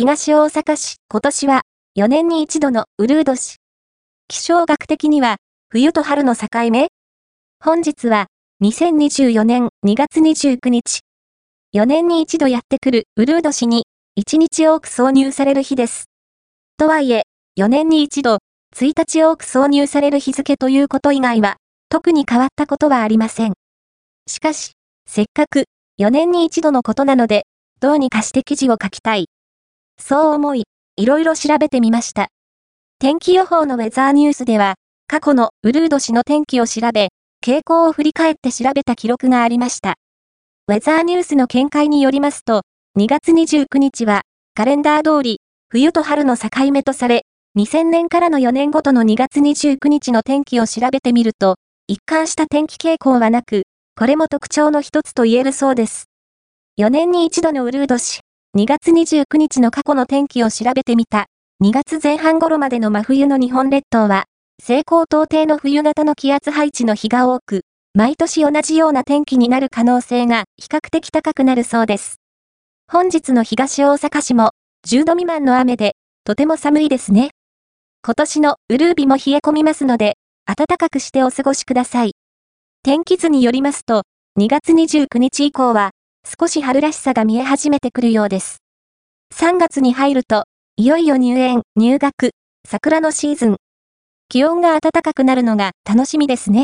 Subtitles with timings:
[0.00, 1.60] 東大阪市、今年は
[1.98, 3.58] 4年に一度のウルー年。
[4.28, 5.36] 気象学的には
[5.68, 6.88] 冬と春の境目？
[7.62, 8.28] 本日は
[8.62, 11.00] 2024年2月29日。
[11.76, 13.84] 4年に一度やってくるウルー年に
[14.18, 16.06] 1日多く挿入される日です。
[16.78, 17.24] とはいえ、
[17.58, 18.38] 4年に一度
[18.74, 21.58] 1日多く挿入される日付ということ以外は
[21.90, 23.52] 特に変わったことはありません。
[24.26, 24.70] しかし、
[25.06, 25.64] せっかく
[26.00, 27.44] 4年に一度のことなので、
[27.80, 29.26] どうにかして記事を書きたい。
[30.00, 30.64] そう思い、
[30.96, 32.28] いろいろ調べてみました。
[32.98, 34.74] 天気予報のウェザーニュースでは、
[35.06, 37.08] 過去のウルード氏の天気を調べ、
[37.44, 39.94] 傾向を振り返って調べた記録がありました。
[40.68, 42.62] ウェザーニュースの見解によりますと、
[42.98, 44.22] 2月29日は、
[44.54, 47.22] カレンダー通り、冬と春の境目とされ、
[47.58, 51.56] 2000年からの4年ごとの2月29日の天気を調べてみると、
[51.88, 53.62] 一貫した天気傾向はなく、
[53.96, 56.04] これも特徴の一つと言えるそうです。
[56.78, 58.20] 4年に一度のウルード氏、
[58.58, 61.26] 2月29日の過去の天気を調べてみた。
[61.62, 64.24] 2月前半頃までの真冬の日本列島は、
[64.58, 67.60] 西高東低の冬型の気圧配置の日が多く、
[67.94, 72.16] 毎年同じような天気になる可能性が比較的高くなるそうです。
[72.90, 74.50] 本日の東大阪市も
[74.84, 77.30] 10度未満の雨で、とても寒いですね。
[78.04, 82.16] 今年のウルービも冷え込みますので、暖かくしてお過ごしください。
[82.82, 84.02] 天気図によりますと、
[84.40, 85.92] 2月29日以降は、
[86.24, 88.58] 少し春らしさが見え始めてくるようです。
[89.34, 90.44] 3月に入ると、
[90.76, 92.32] いよいよ入園、入学、
[92.68, 93.56] 桜のシーズン。
[94.28, 96.58] 気温が暖かくなるのが楽しみですね。